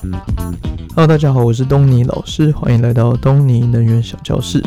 [0.00, 4.62] Hello，大家好，我是东尼老师，欢迎来到东尼能源小教室。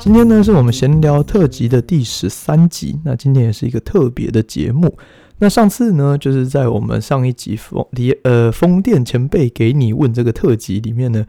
[0.00, 4.96] 今天呢，是我们闲聊特辑的第十三集，那今天也是一个特别的节目。
[5.38, 11.24] 那上次呢，就是在我们上一集风电呃风电前辈给你问这个特辑里面呢，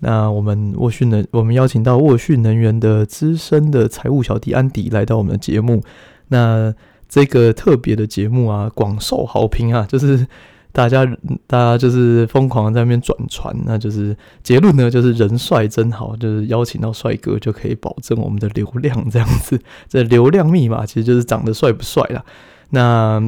[0.00, 5.82] 那我们沃讯能我们邀请到沃讯能源的资深的财务小弟安迪来到我们的节目。
[6.28, 6.74] 那
[7.08, 10.26] 这个特别的节目啊，广受好评啊，就是
[10.76, 11.06] 大家
[11.46, 19.58] 大家就是疯狂在那边转传，那就是结论呢，就是人帅真好，就是邀请到帅哥就可以保证我们的流量这样子。
[19.88, 22.22] 这流量密码其实就是长得帅不帅啦。
[22.68, 23.18] 那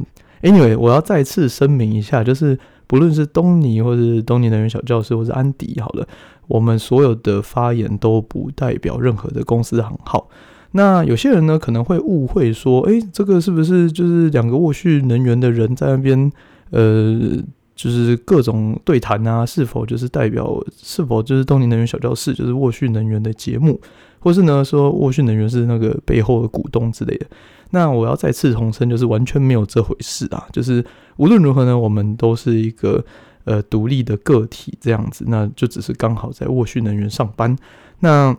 [0.43, 6.07] anyway，我要再次声明一下，就是不论是东尼或是东尼能源小教室，或是安迪，好了，
[6.49, 10.29] 我们所有的发言都不代表任何的公司行号。
[10.73, 16.31] 那有些人呢，可能会误会说，诶、这个是不是就是两个沃讯能源的人在那边，
[16.71, 17.37] 呃，
[17.75, 19.45] 就是各种对谈啊？
[19.47, 20.63] 是否就是代表？
[20.77, 23.81] 是否就是东宁能源小教室就是沃讯能源的节目？
[24.21, 27.27] 或是呢，说沃讯能源是那个背后的股东之类的？
[27.71, 30.47] 那我要再次重申，就是完全没有这回事啊！
[30.53, 30.85] 就是
[31.19, 33.05] 无论如何呢，我们都是一个
[33.45, 37.55] 呃独立的个体这样子，那就只是刚好在沃讯能源上班。
[38.01, 38.37] 那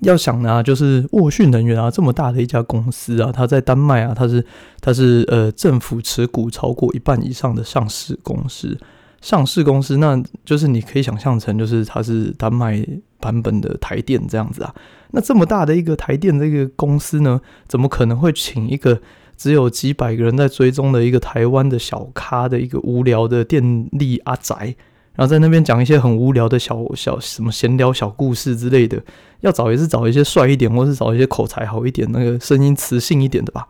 [0.00, 4.44] 要想呢，就是沃讯能源啊，这么大的一家公司啊，它在丹麦啊，它是
[4.80, 8.78] 它是呃政府持股超过一半以上的上市公司，
[9.22, 12.86] 上市公司，那就是你可以想象成就是它是丹麦
[13.18, 14.74] 版本的台电这样子啊。
[15.12, 19.00] 那这么大的一个台电这个公司呢，怎么可能会请一个
[19.36, 24.76] 只有几百个人在追踪的一个台湾的小咖的一个无聊的电力阿宅？
[25.16, 29.02] 然后在那边讲一些很无聊的小小什么闲聊小故事之类的，
[29.40, 33.66] 要找也是找一些帅一点，或是找一些口才好一点、那个声音磁性一点的吧，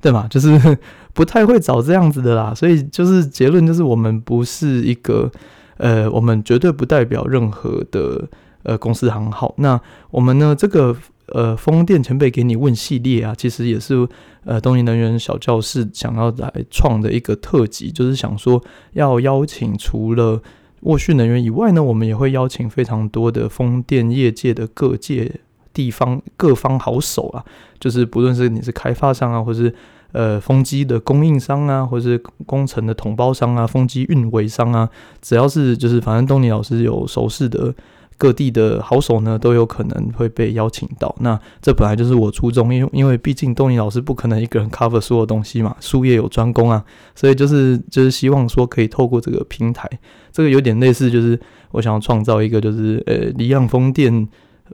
[0.00, 0.26] 对吗？
[0.28, 0.78] 就是
[1.12, 2.54] 不太会找这样子的啦。
[2.54, 5.30] 所以就是结论就是我们不是一个
[5.78, 8.28] 呃，我们绝对不代表任何的
[8.62, 9.54] 呃公司行号。
[9.56, 10.94] 那我们呢，这个
[11.28, 14.06] 呃风电前辈给你问系列啊，其实也是
[14.44, 20.42] 呃东尼能源小教室想要来创的一个特辑，就是想说要邀请除了
[20.80, 25.40] 沃讯能源以外呢，我们也会邀请非常多的风电业界的各界
[25.72, 27.44] 地方各方好手啊，
[27.78, 29.74] 就是不论是你是开发商啊，或是
[30.12, 34.88] 呃风机的供应商啊，或是工程的统包商啊，风机运维商啊，
[35.20, 37.74] 只要是就是反正东尼老师有熟识的。
[38.20, 41.16] 各地的好手呢，都有可能会被邀请到。
[41.20, 49.88] 那这本来就是我初衷，因为因为毕竟东尼老师不可能一个人 cover 所有东西嘛，术业有专攻啊，所以就是就是希望说可以透过这个平台，
[50.30, 54.28] 这个有点类似，就是我想要创造一个就是呃离岸风电。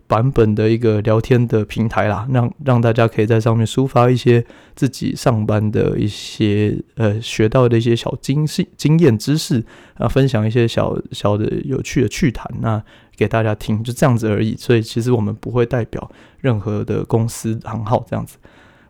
[0.06, 9.64] 版本的一个聊天的平台啦，让让大家可以在上面抒发一些自己上班的一些呃学到的一些小经验经验知识
[9.94, 12.80] 啊，分享一些小小的有趣的趣谈，那
[13.16, 14.54] 给大家听，就这样子而已。
[14.56, 16.10] 所以其实我们不会代表
[16.40, 18.36] 任何的公司行号这样子。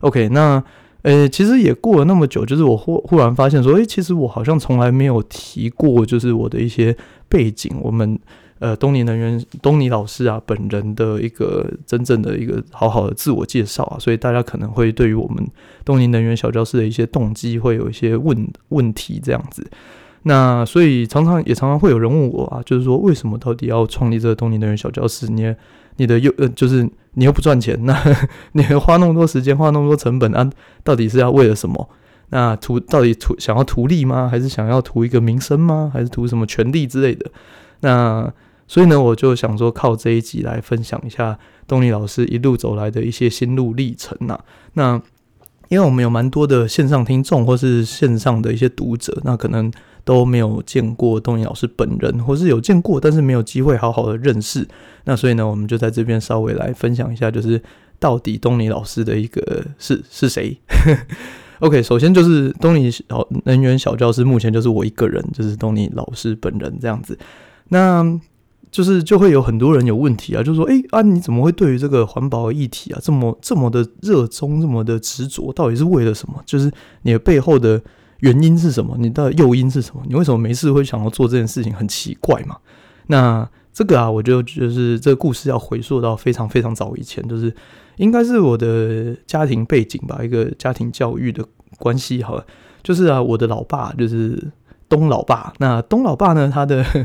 [0.01, 0.63] OK，那
[1.03, 6.97] 呃其实也过了那么久，就是我忽忽然发现说，诶、其实我好像从来没有提过，就是我的一些
[7.29, 8.19] 背景，我们。
[8.59, 15.47] 呃，东尼能源东尼老师啊，本人的一个真正的一个好好的自我介绍啊，所以大家可能会对于我们
[15.85, 19.71] 东尼能源小教室的一些动机会有一些问问题这样子。
[20.29, 25.29] 那所以常常也常常会有人问我啊，就是说为什么到底要创立这个东尼能源小教室？
[25.29, 25.55] 你
[25.99, 26.83] 你的又呃，就是
[27.13, 27.97] 你又不赚钱， 那
[28.53, 30.51] 你还花那么多时间，花那么多成本啊，
[30.83, 31.89] 到底是要为了什么？
[32.31, 34.29] 那图到底图想要图利吗？
[34.29, 35.89] 还是想要图一个名声吗？
[35.95, 37.31] 还是图什么权利之类的？
[37.83, 38.29] 那
[38.67, 41.39] 所以呢，我就想说，靠这一集来分享一下
[41.69, 44.37] 东尼老师一路走来的一些心路历程呐。
[44.73, 45.01] 那
[45.69, 49.71] 因为我们有蛮多的线上听众，或是线上的一些读者，那可能
[50.07, 54.65] 都没有见过东尼老师本人，或是有见过，但是没有机会好好的认识。
[55.03, 57.61] 那所以呢，我们就在这边稍微来分享一下，就是
[57.99, 60.57] 到底东尼老师的一个是是谁？
[61.59, 67.19] OK，首先就是东尼小能源小教师，目前就是我一个人，就是东尼老师本人这样子。
[67.71, 68.05] 那
[68.71, 75.53] 就是就会有很多人有问题啊，就说，诶、啊，你怎么会对于这个环保议题啊这么这么的热衷，这么的执着？
[75.53, 76.41] 到底是为了什么？
[76.47, 76.71] 就是
[77.03, 77.83] 你的背后的
[78.21, 78.97] 原因是什么？
[78.99, 80.03] 你的诱因是什么？
[80.07, 81.75] 你为什么没事会想要做这件事情？
[81.75, 82.57] 很奇怪嘛。
[83.07, 87.55] 那这个啊，我就就是这个故事要回溯到非常非常早以前，就是
[87.97, 91.45] 应该是我的家庭背景吧，一个家庭教育的
[91.79, 92.23] 关系。
[92.23, 92.45] 好了，
[92.83, 94.51] 就是啊，我的老爸就是
[94.89, 95.53] 东老爸。
[95.59, 96.85] 那东老爸呢，他的。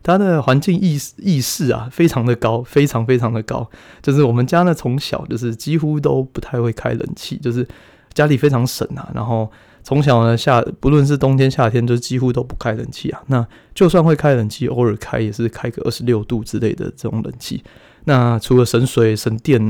[0.00, 3.68] 他的环境意识意识啊，非常的高，非常非常的高。
[4.00, 7.66] 就是我们家呢，从小就是几乎都不太会开冷气，就是
[8.14, 9.10] 家里非常省啊。
[9.12, 9.50] 然后
[9.82, 13.22] 从小呢夏，不论是冬天夏天，就几乎都不开冷气啊。
[13.26, 17.62] 那就算会开冷气，偶尔开也是开个二十六度之类的这种冷气。
[18.04, 19.60] 那除了省水省电，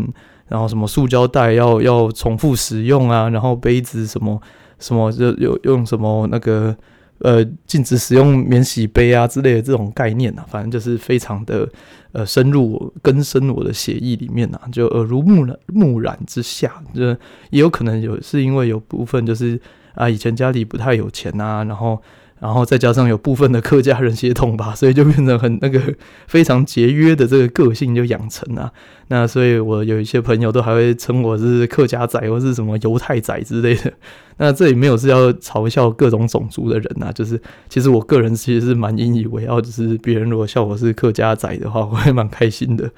[0.49, 4.41] 然后什么塑胶袋要要重复使用啊，然后杯子什么
[4.79, 6.77] 什么就有用什么那个。
[7.21, 11.69] 呃，禁止使用免洗杯啊之类的这种概念啊，反正就是非常的
[12.13, 17.05] 呃深入根深我的血液里面啊，就耳濡目染目染之下，就
[17.51, 19.61] 也有可能有是因为有部分就是
[19.99, 22.01] 啊以前家里不太有钱啊，然后。
[22.41, 25.83] 然后再加上有部分的客家人血统吧，所以就变成很那个
[26.29, 28.73] 非常节约的这个个性就养成啊。
[29.09, 33.93] 那所以我有一些朋友都还会称我是客家仔或是什么犹太仔之类的。
[34.37, 42.89] 那这里没有是要嘲笑各种种族的人啊，就是其实我个人其实是蛮引以为傲，就是别人如果笑我是客家仔的话，我会蛮开心的。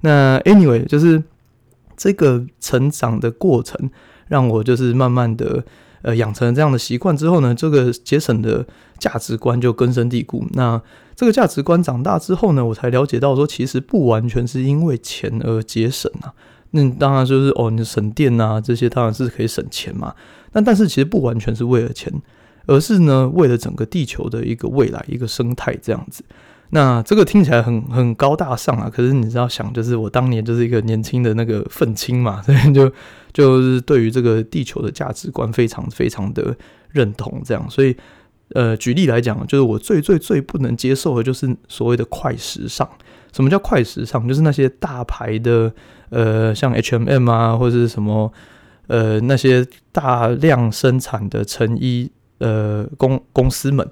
[0.00, 1.22] 那 anyway，就是
[1.96, 3.88] 这个成长的过程
[4.26, 5.62] 让我就是慢慢的。
[6.02, 8.66] 呃，养成了这样的习惯之后呢，这个节省的
[8.98, 10.44] 价值观就根深蒂固。
[10.52, 10.80] 那
[11.16, 16.32] 这个价值观长大之后呢，我才了解到说，其实不完全是因为钱而节省啊。
[16.70, 20.14] 那当然就是哦，你省电啊，这些当然是可以省钱嘛。
[20.52, 22.12] 那但是其实不完全是为了钱，
[22.66, 26.22] 而是呢，为了整个地球的一个未来，一个生态这样子。
[26.70, 32.92] 那这个听起来很很高大上啊，可是你知道想，就是我当年就是一个年轻的那个愤青嘛， 所以就
[33.32, 36.54] 就是对于这个地球的价值观非常非常的
[36.90, 37.96] 认同，这样，所以
[38.54, 42.86] 呃，举例来讲，就是我最最最不能接受的就是所谓的快时尚。
[43.32, 44.26] 什么叫快时尚？
[44.26, 45.72] 就是那些大牌的
[46.10, 48.32] 呃，像 HMM 啊，或者是什么
[48.88, 53.86] 呃那些大量生产的成衣呃公公司们。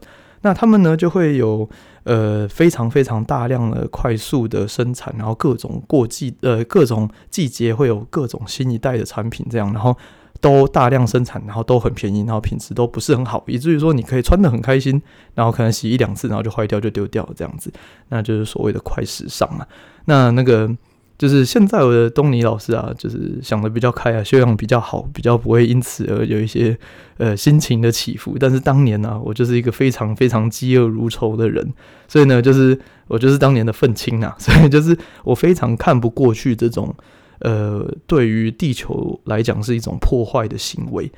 [0.47, 1.69] 那他们呢，就会有
[2.05, 9.97] 呃非常非常大量的快速的生产，然后各种过季呃各种季节会有各种新一代的产品这样，然后
[10.41, 15.03] 都大量生产，然后都很便宜，然后品质都不是很好，以至于说你可以穿得很开心，
[15.35, 17.73] 然后可能洗一两次，然后就坏掉就丢掉这样子，
[18.11, 19.67] 那就是所谓的快时尚嘛。
[20.05, 20.71] 那那个。
[21.19, 26.79] 就是现在我的东尼老师啊，就是想的比较开啊，修养比较好，比较不会因此而有一些
[27.17, 28.37] 呃心情的起伏。
[28.39, 31.67] 但是当年呢、我就是一个非常非常嫉恶如仇的人，
[32.07, 32.79] 所以呢，就是
[33.09, 36.95] 我就是当年的愤青啊， 所以就是我非常看不过去这种
[37.39, 41.11] 呃对于地球来讲是一种破坏的行为。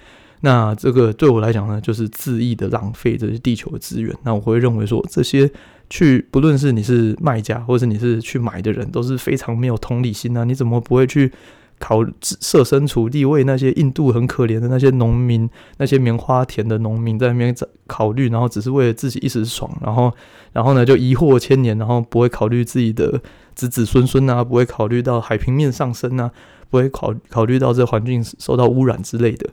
[0.42, 4.16] 那这个对我来讲呢，就是恣意的浪费这些地球的资源。
[4.22, 5.50] 那我会认为说这些。
[5.90, 10.44] 去，不论是你是卖家，或是你是去买的人，都是非常没有同理心啊！
[10.44, 11.32] 你怎么不会去
[11.78, 15.48] 考设身处地为那些印度很可怜的那些农民、
[15.78, 17.54] 那些棉花田的农民在那边
[17.86, 20.12] 考虑，然后只是为了自己一时爽，然后，
[20.52, 23.20] 然后呢就遗祸千年，然后不会考虑自己的
[23.54, 26.30] 子子孙孙啊，不会考虑到海平面上升啊，
[26.68, 29.48] 不会考考虑到这环境受到污染之类的。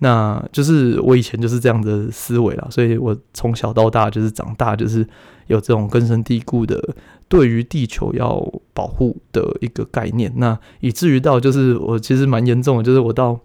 [0.00, 5.06] 那就是我以前就是这样的思维啦，所以我从小到大就是长大就是
[5.46, 6.78] 有这种根深蒂固的
[7.28, 10.30] 对于地球要保护的一个概念。
[10.36, 13.40] 那以至于到就是我其实蛮严重的，就是我到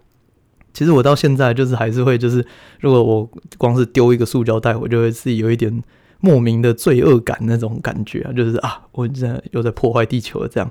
[0.74, 2.46] 其实我到现在就是还是会就是
[2.80, 5.82] 如果我光是丢一个塑胶袋，我就会自己有一点
[6.20, 10.70] 莫名的罪恶感那种感觉啊，就是啊，我现在又在破坏地球了这样。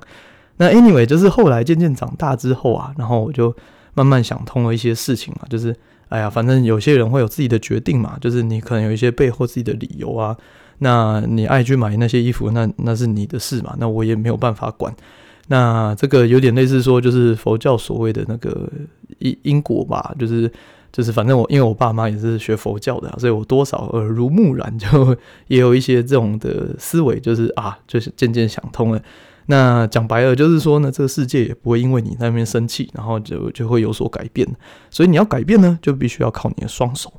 [0.58, 3.52] 那 anyway，就是后来渐渐长大之后啊，然后我就。
[3.94, 5.74] 慢慢想通了一些事情嘛，就是
[6.08, 10.36] 哎呀，反正有些人会有自己的决定嘛，就是你可能有一些背后自己的理由啊，
[10.78, 14.94] 那你爱去买那些衣服，那那是你的事嘛，那我也没有办法管。
[15.48, 18.70] 那这个有点类似说，就是佛教所谓的那个
[19.18, 20.50] 因因果吧，就是
[20.92, 25.16] 就是反正我因为我爸妈也是学佛教的，所以我多少耳濡目染，就
[25.48, 29.02] 也有一些这种的思维，就是啊，就是渐渐想通了。
[29.52, 34.48] 那讲白了就是说呢，这个世界也不会因为你那边生气，然后就就会有所改变。
[34.88, 37.12] 所以你要改变呢，就必须要靠你的双手。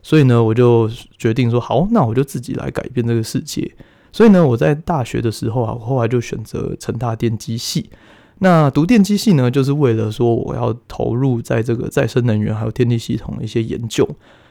[0.00, 3.68] 所以呢，我就决定说，好，那我就自己来改变这个世界。
[4.12, 7.90] 所以呢，我在大学的时候啊，我后来就选择成大电机系。
[8.38, 14.08] 那读电机系呢，就是为了说我要投入在这个再生能源还有电力系统的一些研究，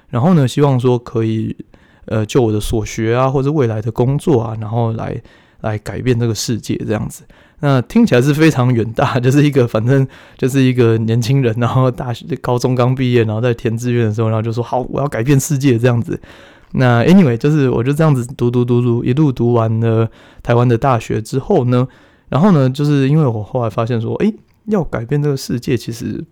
[0.09, 1.55] 然后呢，希望说可以
[2.07, 5.21] 呃，就我的所学啊，或者未来的工作啊，然后来。
[5.61, 7.23] 来改变这个世界，这样子，
[7.59, 16.19] 那听起来是非常远大， 就是一个反正就是一个年轻人，然后大学、高中刚毕业，然后在填志愿的时候，然后就说好，我要改变世界这样子。
[16.71, 20.09] 那 anyway，就是我就这样子读读读读，一路读完了
[20.41, 21.87] 台湾的大学之后呢，
[22.29, 24.33] 然后呢，就是因为我后来发现说，诶，
[24.67, 26.23] 要改变这个世界，其实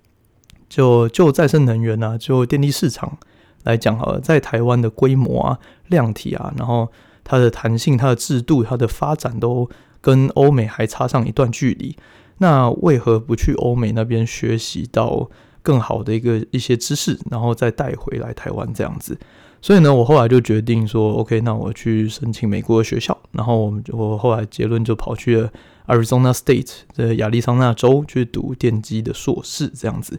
[0.69, 3.17] 就就再生能源啊，就电力市场
[3.63, 6.89] 来讲好了，在台湾的规模啊、量体啊，然后。
[7.27, 9.69] 它的弹性、它的制度、它的发展都
[9.99, 11.93] 跟欧美还差上一段距离。
[12.37, 15.29] 那为何不去欧美那边学习到
[15.61, 19.17] 更好的一个一些知识，然后再带回来台湾这样子。
[19.61, 23.17] 所以呢，我后来就决定说，OK，那我去申请美国的学校。
[23.31, 25.51] 然后我们我后来结论就跑去了
[25.87, 30.17] Arizona State 的亚利桑那州去读电机的硕士这样子。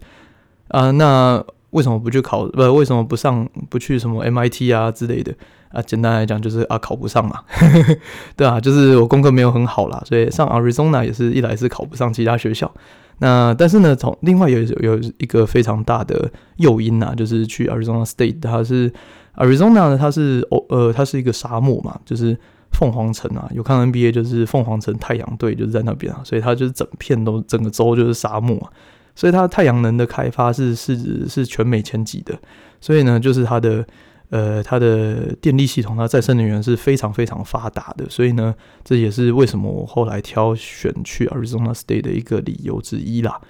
[0.69, 2.47] 啊，那为什么不去考？
[2.49, 3.49] 不，为什么不上？
[3.71, 5.33] 不去什么 MIT 啊之类的？
[5.71, 7.41] 啊，简单来讲就是啊，考不上嘛。
[8.37, 12.73] 对啊，就是我功课没有很好啦，所以上 Arizona 也是一来是考不上其他学校。
[13.21, 18.93] 那但是呢，从另外有有一个非常大的诱因呐，就是去 Arizona State，它是
[19.37, 22.39] Arizona 呢，它是哦呃，它是一个沙漠嘛，就是
[22.71, 28.71] 凤凰城啊，有看 NBA 就是凤凰城太阳队就是在那边啊，所以它就是整片都整个州就是沙漠啊，
[29.17, 32.39] 所以它太阳能的开发是是是全美前几的，
[32.81, 33.85] 所以呢，就是它的。
[34.31, 38.55] 呃，它的电力系统，它再生能源是非常非常发达的，所以呢，
[38.85, 43.41] 这也是为什么我后来挑选去 Arizona State 的一个理由之一啦。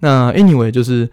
[0.00, 1.08] 那 anyway，就是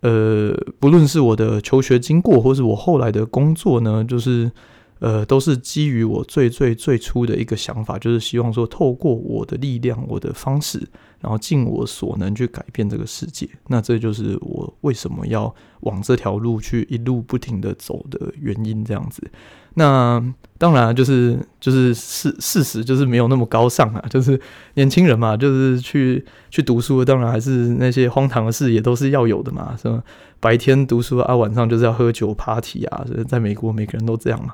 [0.00, 4.50] 呃，不论是我的求学经过，或是我后来的工作呢，就是
[4.98, 10.86] 呃，都是基于我最最最初的一个想法，就是希望说，透过我的力量，我的方式。
[11.20, 18.84] 然后尽我所能去改变这个世界，那这就是我为什么要往这条路去一路不停的走的原因。
[18.84, 19.26] 这样子，
[19.72, 20.22] 那
[20.58, 24.38] 当然就是就是事事实就是没有那么高尚啊，就是
[24.74, 30.04] 年轻人嘛，就是去去读书，当然还是那些荒唐的事也都是要有的嘛，是吧？
[30.44, 34.52] 白天读书啊，晚上就是要喝酒 party 啊，所以在美国每个人都这样嘛。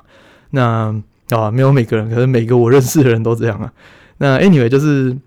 [0.51, 0.95] 那
[1.35, 3.73] 啊，没有每个人，可是每个我认识的人都这样啊。
[4.19, 5.17] 那 anyway 就是。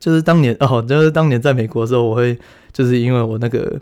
[0.00, 2.38] 就是当年哦，就是当年在美国的时候，我会
[2.74, 3.80] 就是因为我那个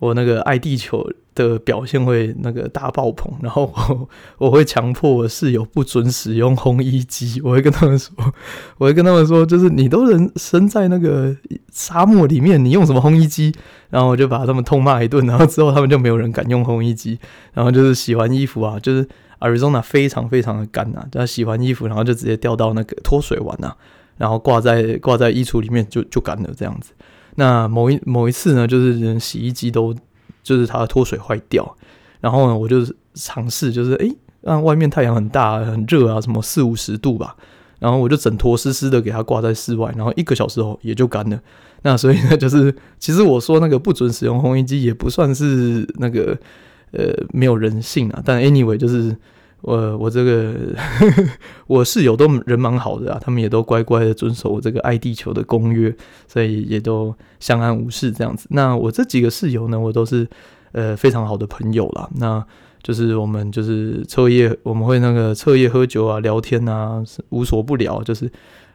[0.00, 1.02] 我那个爱地球
[1.34, 4.08] 的表现会那个大爆棚，然后我
[4.46, 8.14] 我会强迫我室友不准使用烘衣机，我会跟他们说，
[8.78, 11.36] 我会跟他们说，就是你都人生在那个
[11.70, 13.52] 沙漠里面，你用什么烘衣机？
[13.90, 17.18] 然后我就把他们痛骂一顿，然后之后他们就没有人敢用烘衣机，
[17.52, 19.06] 然后就是洗完衣服啊，就是
[19.40, 23.74] Arizona 非常非常的干呐，就洗完衣服，然后就直接掉到那个脱水碗呐。
[24.18, 26.92] 然后挂在挂在衣橱里面就就干了这样子。
[27.36, 29.92] 那某一某一次呢，就是洗衣机都
[30.42, 31.76] 就是它脱水坏掉，
[32.20, 32.78] 然后呢，我就
[33.14, 37.36] 尝试就是诶，让外面太阳很大很热啊，什么四五十度吧，
[37.78, 41.40] 然后我就整坨湿湿的给它挂在室外，然后一个小时后也就干了。
[41.82, 46.38] 那所以呢，就是其实我说那个不准使用烘衣机也不算是那个
[46.92, 49.16] 呃没有人性啊，但 anyway 就是。
[49.62, 50.54] 我我这个
[51.68, 55.94] 我室友都人蛮好的啊，他们也都乖乖的遵守我这个爱地球的公约，
[56.26, 58.48] 所以也都相安无事这样子。
[58.50, 60.28] 那我这几个室友呢，我都是
[60.72, 62.10] 呃非常好的朋友啦。
[62.16, 62.44] 那
[62.82, 68.28] 就是我们就是彻夜，我们会那个彻夜喝酒啊，聊天啊，无所不聊，就是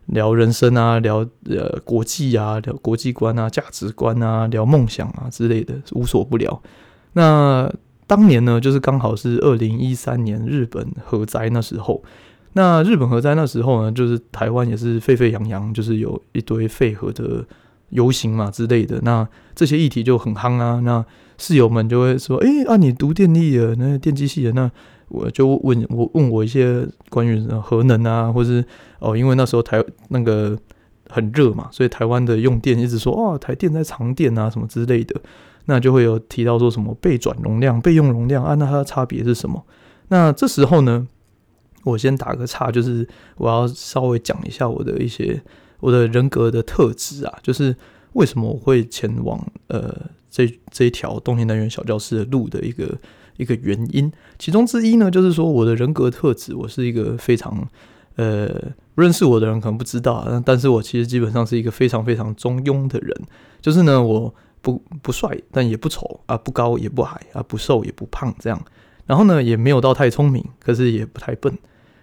[0.06, 1.18] 聊人生啊，聊
[1.50, 6.62] 呃国际啊，聊国际观啊，价值观啊，聊梦想啊之类的，无所不聊。
[7.12, 7.70] 那。
[8.08, 12.02] 当年呢，就是刚好是二零一三年日本核灾那时候。
[12.54, 17.46] 那日本核灾那时候呢，就是台湾也是沸沸扬扬，就是有一堆废核的
[17.90, 19.00] 游行嘛之类的。
[19.04, 20.80] 那这些议题就很夯啊。
[20.84, 21.06] 那
[21.38, 24.72] 室友们就会说：“哎、啊，你读电力的，那电机系的，那
[25.10, 28.66] 我就问我问我一些关于核能啊，或是
[29.00, 30.58] 哦，因为那时候台那个
[31.10, 35.22] 很热嘛，所以台湾的用电一直说哦，台电在藏电啊，什么之类的。”
[35.70, 39.64] 那就会有提到说什么备转容量、备用容量啊，那它的差别是什么？
[40.08, 41.06] 那这时候呢，
[41.84, 43.06] 我先打个岔，就是
[43.36, 45.42] 我要稍微讲一下我的一些
[45.82, 47.76] 我的人格的特质啊，就是
[48.14, 49.94] 为什么我会前往呃
[50.32, 52.98] 这这一条东尼能源小教室的路的一个
[53.36, 54.10] 一个原因。
[54.40, 57.68] 其中之一呢，就是说我的人格特质，我是一个非常
[58.16, 58.50] 呃
[58.96, 63.14] 认识我的人可能不知道啊，但是我其实基本上是一个非常非常中庸的人，
[63.62, 64.34] 就是呢我。
[64.68, 68.62] 不不帅，但也不丑啊，不高也不矮啊，不瘦也不胖，这样。
[69.06, 71.58] 然后呢，也没有到太聪明，可是也不太笨。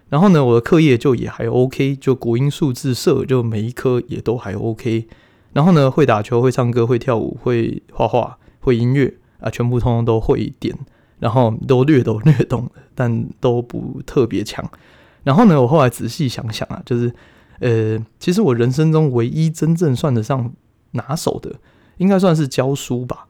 [0.09, 5.07] 然后呢，我的课业就也还 OK，就国英数自社，就每一科也都还 OK。
[5.53, 10.75] 然后呢，会打球，会唱歌，会跳舞，会画画，会音乐啊，全部通通都会一点。
[11.19, 14.67] 然后都略懂略懂，但都不特别强。
[15.23, 17.13] 然后呢，我后来仔细想想啊，就是
[17.59, 20.51] 呃，其实我人生中唯一真正算得上
[20.93, 21.53] 拿手的。
[21.97, 23.27] 应该算是教书吧，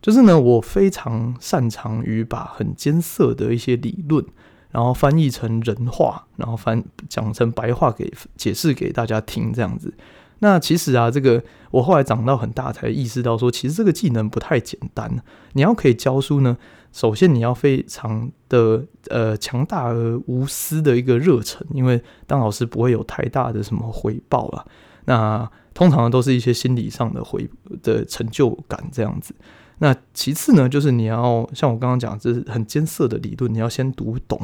[0.00, 4.24] 就是呢，我非常擅长于把很艰涩的一些理论，
[4.70, 9.92] 然后翻译成人话，然后翻讲成白话给解释给大家听这样子。
[10.40, 15.10] 那其实啊，这个我后来长到很大才意识到说，其实这个技能不太简单。
[15.54, 16.56] 你要可以教书呢，
[16.92, 24.66] 首先你要非常的呃强大而无私的一个热忱，因为当老师不会有太大的什么回报啊。
[25.06, 27.46] 那通常都是一些心理上的回
[27.82, 29.34] 的成就感这样子。
[29.78, 34.40] 那其次呢，就是你要像我刚刚讲，这是很艰涩的理论，你要先读懂，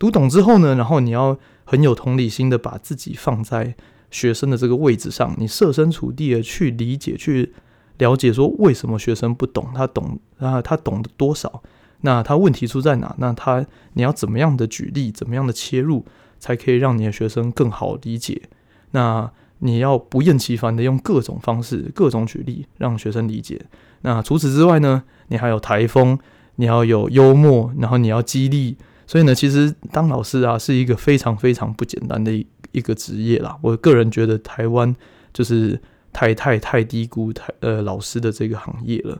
[0.00, 3.76] 读懂之后呢，然后你要很有同理心的把自己放在
[4.10, 7.52] 学生的这个位置上，你设身处地的去理解、去
[7.98, 11.62] 了解，说为什么学生不懂，他懂啊，他懂得多少，
[12.00, 13.14] 那他问题出在哪？
[13.18, 16.04] 那他你要怎么样的举例，怎么样的切入，
[16.40, 18.42] 才可以让你的学生更好理解？
[18.90, 19.30] 那
[19.64, 23.58] 你要不厌其烦的用各种方式、各种举例，让学生理解。
[24.02, 26.18] 那除此之外呢，你还有台风，
[26.56, 28.76] 你要有幽默，然后你要激励。
[29.06, 33.56] 所以呢，其实当老师啊，是一个非常非常不简单的一一个职业啦。
[33.62, 34.94] 我个人觉得台湾
[35.32, 35.80] 就是
[36.12, 39.18] 太太太低估台呃老师的这个行业了。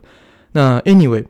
[0.51, 1.25] 那 anyway，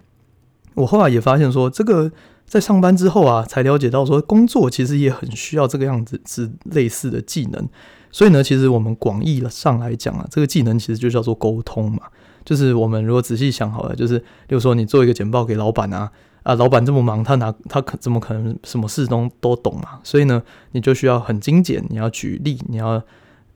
[0.74, 2.12] 我后来也发现说，这个
[2.46, 7.70] 在上班之后啊，才了解到说，工作其实也很需要这个样子是类似的技能。
[8.16, 12.04] 所以呢，其实我们广义上来讲啊，这个技能其实就叫做沟通嘛。
[12.46, 14.18] 就是我们如果仔细想好了，就是，
[14.48, 16.10] 比如说你做一个简报给老板啊，
[16.44, 20.00] 啊，老板这么忙，他拿他可怎么可能什么事都都懂嘛？
[20.02, 20.42] 所以呢，
[20.72, 23.04] 你就需要很精简，你要举例，你要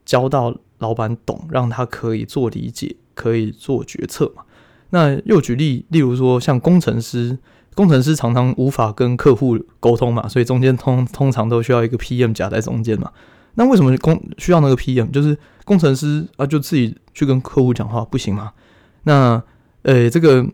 [0.03, 4.43] 教到老板懂，让他可以做理解，可以做决策嘛。
[4.89, 7.39] 那又举例，例如说像工程师，
[7.75, 13.09] 工程师常常无法跟客户沟通嘛，所以中间通通常都需要一个 PM 夹在中间嘛。
[13.55, 15.11] 那为什么工需要那个 PM？
[15.11, 18.51] 就是工程师啊，就自己去跟客户讲话不行吗？
[19.03, 19.41] 那，
[19.83, 20.45] 呃、这个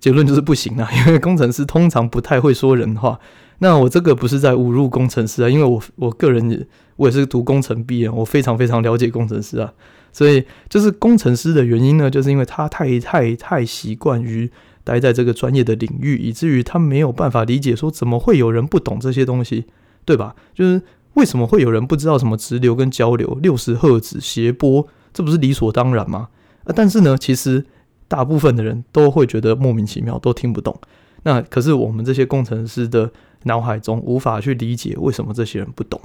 [0.00, 3.18] 结论就是不行啊， 因为工程师通常不太会说人话。
[3.58, 9.72] 那我这个不是在侮辱工程师啊，因为我我个人也我也是读工程毕业，我非常非常了解工程师啊。
[10.12, 14.50] 所以就是工程师的原因呢，就是因为他太太太习惯于
[14.84, 19.64] 待在这个专业的领域，以至于他没有办法理解说怎么会有人不懂这些东西，
[20.04, 20.34] 对吧？
[20.54, 20.80] 就是
[21.16, 26.28] 为什么会有人不知道什么直流跟交流、六十赫兹谐波，这不是理所当然吗？
[26.64, 27.66] 啊，但是呢，其实。
[28.08, 30.80] 大部分的人都会觉得莫名其妙，都听不懂。
[31.24, 33.10] 那可是我们这些工程师的
[33.42, 36.00] 脑海中无法去理解为什么这些人不懂。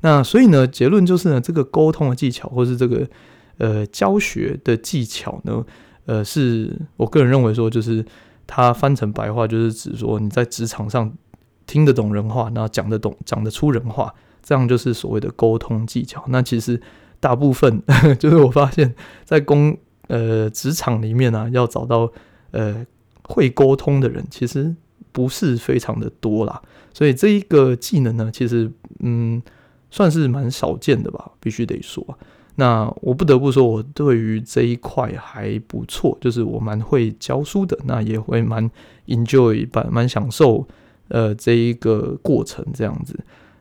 [0.00, 3.08] 那所以呢，结论就是呢，这个沟通的技巧，或是这个
[3.58, 5.64] 呃教学的技巧呢，
[6.06, 8.04] 呃，是我个人认为说，就是
[8.44, 11.12] 它翻成白话，就是指说你在职场上
[11.64, 14.12] 听得懂人话，然后讲得懂、讲得出人话，
[14.46, 16.24] 这样就是所谓的沟通技巧。
[16.28, 16.80] 那其实
[17.18, 17.82] 大部分
[18.20, 22.08] 就是我发现，在公呃，职场里面呢、啊，要找到
[22.52, 22.86] 呃
[23.24, 24.72] 会沟通的人，其实
[25.10, 26.62] 不是非常的多啦。
[26.94, 29.42] 所以这一个技能呢，其实嗯，
[29.90, 32.06] 算是蛮少见的吧，必须得说。
[32.54, 38.70] 那我不得不说，我对于这一块还不错，就是我蛮会教书的，那也会蛮
[39.08, 40.66] enjoy，蛮蛮享受
[41.08, 43.18] 呃这一个过程这样子。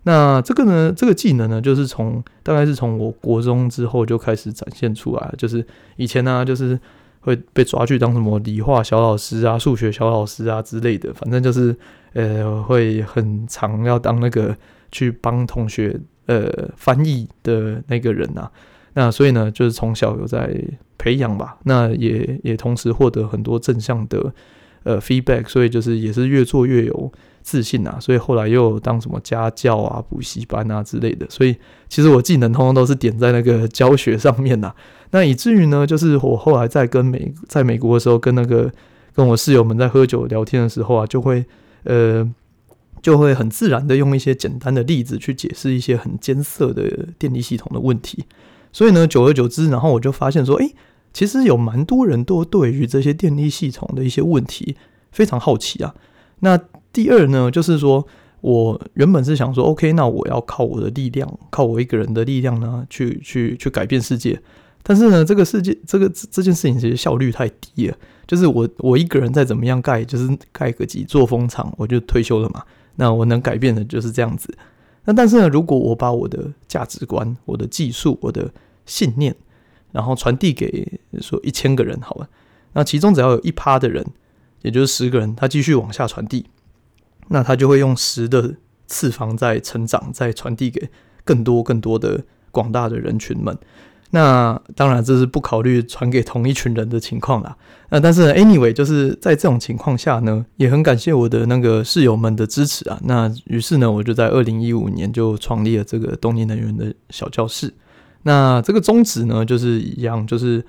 [0.07, 5.33] 那这个呢，这个技能呢，就是从大概是从我国中之后就开始展现出来。
[5.35, 5.65] 就是
[5.95, 6.79] 以前呢、就是
[7.21, 11.75] 会被抓去当什么理化小老师啊、数学小老师啊之类的，反正就是
[12.13, 14.55] 呃，会很常要当那个
[14.91, 18.51] 去帮同学呃翻译的那个人啊。
[18.93, 20.55] 那所以呢，就是从小有在
[20.99, 21.57] 培养吧。
[21.63, 24.31] 那也也同时获得很多正向的
[24.83, 27.11] 呃 feedback，所以就是也是越做越有。
[27.45, 31.55] 自信啊，所以后来又当什么家教啊、补习班啊之类的，所以
[31.87, 34.73] 其实我技能通通都是点在那个教学上面呐。
[35.11, 38.71] 那以至于呢，就是我后来在跟美在美国的时候，跟那个
[39.13, 41.45] 跟我室友们在喝酒聊天的时候啊，就会
[41.83, 42.27] 呃
[43.03, 48.25] 就会很自然的用一些简单的例子去解释一些很艰涩的电力系统的问题。
[48.73, 50.73] 所以呢，久而久之，然后我就发现说，诶，
[51.13, 54.75] 其实有蛮多人都对于这些电力系统的一些问题
[55.11, 55.93] 非常好奇啊。
[56.39, 56.59] 那
[56.95, 58.07] 第二呢，就是说
[58.39, 64.41] 我原本是想说，OK，那我要靠我的力量，靠我一个人的力量呢，去去去改变世界。
[64.81, 67.97] 但是呢，这个世界，这个这件事情其实效率太低了。
[68.25, 72.63] 就是我我一个人再怎么样盖，就是盖个几座风场，我就退休了嘛。
[72.95, 74.57] 那我能改变的就是这样子。
[75.03, 78.49] 那但是呢，如果我把我的价值观、我的技术、我的
[78.85, 79.35] 信念，
[79.91, 82.29] 然后传递给说一千个人，好了，
[82.71, 84.05] 那其中只要有一趴的人，
[84.61, 86.45] 也就是十个人，他继续往下传递。
[87.29, 88.55] 那他就会用十的
[88.87, 90.89] 次方在成长，再传递给
[91.23, 93.57] 更多更多的广大的人群们。
[94.11, 97.57] 那当然这是不考虑传给同一群人的情况啦。
[97.89, 102.97] 那但是 anyway，就是在这种情况下呢，也很感谢我的那个室友们的支持啊。
[103.03, 107.73] 那于是呢，我就在二零一五年就创立了这个东尼能源的小教室。
[108.23, 110.63] 那这个宗旨呢，就是一样，就是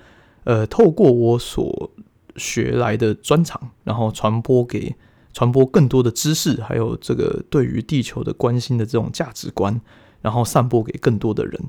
[0.44, 1.90] 呃，透过我所
[2.36, 4.96] 学来的专长，然后传播给。
[5.36, 9.78] 传播更多的知识，还有这个对于地球的关心的这种价值观，
[10.22, 11.60] 然后散播给更多的人。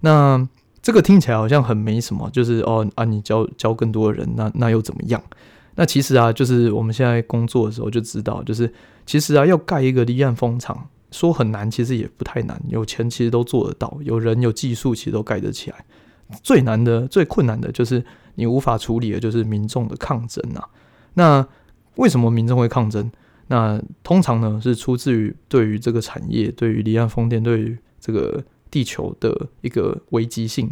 [0.00, 0.48] 那
[0.80, 5.22] 这个听起来好像很没什么，就是哦啊，你教教更多的人，那那又怎么样？
[5.74, 8.72] 那其实啊，就是我们现在工作的时候就知道，就是
[9.04, 15.84] 其实啊，要盖一个离岸风场，说很难，其实也不太难，有钱其实都做得到，有人有技术其实都盖得起来。
[16.42, 18.02] 最难的、最困难的就是
[18.36, 20.66] 你无法处理的，就是民众的抗争啊。
[21.12, 21.46] 那
[22.00, 23.10] 为什么民众会抗争？
[23.48, 30.70] 那通常呢，是出自于对于这个产业、对于离岸风电、对于这个地球的一个危机性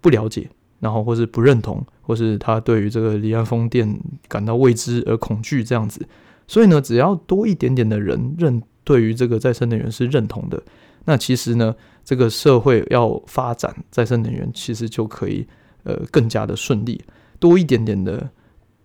[0.00, 3.88] 不了解，然后或是不认同，或是他对于这个离岸风电
[4.26, 6.04] 感到未知而恐惧这样子。
[6.48, 10.60] 所以呢，只要多一点点的人认对于这个再生能源是认同的，
[11.04, 11.72] 那其实呢，
[12.04, 15.46] 这个社会要发展再生能源，其实就可以
[15.84, 17.00] 呃更加的顺利，
[17.38, 18.28] 多一点点的。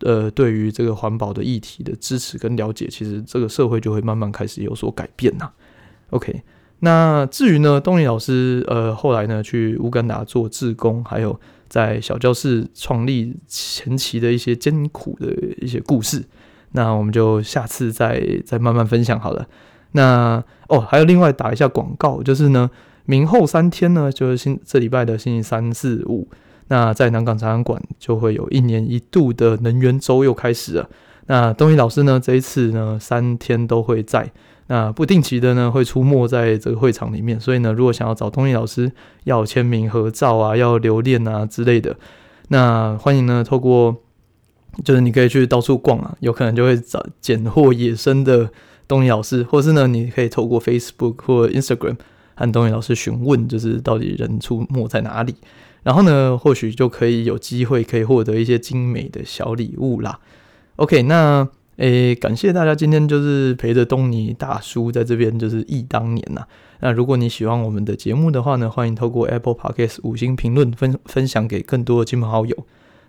[0.02, 5.50] 呃，对于这个环保的议题的支持跟了解，其实这个社会就会慢慢开始有所改变呐。
[6.12, 6.42] OK，
[6.80, 15.28] 那至于呢，东尼老师呃后来呢去乌干达做志工，还有在小教室创立前期的一些艰苦的
[15.62, 16.24] 一些故事，
[16.72, 19.48] 那我们就下次再再慢慢分享好了。
[19.92, 22.72] 那哦，还有另外打一下广告，就是呢，
[23.06, 26.28] 明后三天呢，就是星这礼拜的星期三四五。
[26.70, 30.90] 那在南港展览馆就会有一年一度的能源周又开始了。
[31.28, 34.32] 那东尼老师呢，这一次呢三天都会在，
[34.66, 37.40] 那不定期的呢会出没在这个会场里面。
[37.40, 38.92] 所以呢，如果想要找东尼老师
[39.26, 41.96] 要签名合照啊，要留念啊之类的，
[42.48, 43.96] 那欢迎呢透过，
[44.84, 48.50] 就是你可以去到处逛啊，有可能就会找捡获野生的
[48.88, 51.98] 东尼老师，或是呢你可以透过 Facebook 或 Instagram
[52.36, 55.36] 和东尼老师询问，就是到底人出没在哪里。
[55.90, 60.20] 然后呢，或许就可以有机会可以获得一些精美的小礼物啦。
[60.76, 66.46] OK，那诶，感谢大家今天就是陪着东尼大叔在这边就是忆当年呐。
[66.82, 72.56] 那如果你喜欢我们的节目的话呢，欢迎透过 Apple Podcast 五星评论分分享给更多的亲朋好友。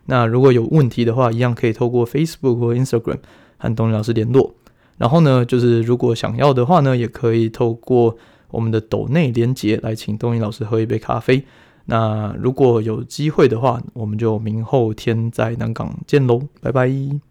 [0.06, 3.18] 那如果有问题的话，一样可以透过 Facebook 或 Instagram
[3.58, 4.54] 和东尼老师联络。
[4.96, 8.16] 然后呢，就是如果想要的话呢，也可以透过
[8.50, 11.44] 我们的抖内连结来请东尼老师喝一杯咖啡。
[11.90, 17.29] 那如果有机会的话，我们就明后天在南港见喽，拜拜。